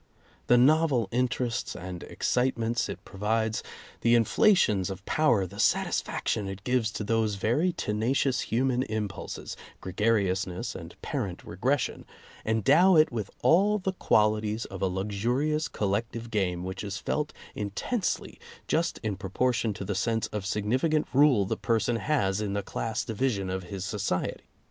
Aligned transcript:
The 0.47 0.57
novel 0.57 1.07
interests 1.11 1.75
and 1.75 2.01
excitements 2.01 2.89
it 2.89 3.05
provides, 3.05 3.61
the 3.99 4.15
inflations 4.15 4.89
of 4.89 5.05
power, 5.05 5.45
the 5.45 5.59
satisfaction 5.59 6.47
it 6.47 6.63
gives 6.63 6.89
to 6.93 7.03
those 7.03 7.35
very 7.35 7.71
tenacious 7.71 8.41
human 8.41 8.81
impulses— 8.81 9.55
gregariousness 9.79 10.73
and 10.73 10.99
parent 11.03 11.43
regression— 11.43 12.07
endow 12.47 12.95
it 12.95 13.11
with 13.11 13.29
all 13.43 13.77
the 13.77 13.93
qualities 13.93 14.65
of 14.65 14.81
a 14.81 14.87
luxurious 14.87 15.67
collective 15.67 16.31
game 16.31 16.63
which 16.63 16.83
is 16.83 16.97
felt 16.97 17.31
in 17.53 17.69
tensely 17.69 18.39
just 18.67 18.97
in 19.03 19.15
proportion 19.15 19.71
to 19.75 19.85
the 19.85 19.93
sense 19.93 20.25
of 20.29 20.45
signifi 20.45 20.89
cant 20.93 21.07
rule 21.13 21.45
the 21.45 21.55
person 21.57 21.97
has 21.97 22.41
in 22.41 22.53
the 22.53 22.63
class 22.63 23.05
division 23.05 23.51
of 23.51 23.65
his 23.65 23.85
society. 23.85 24.45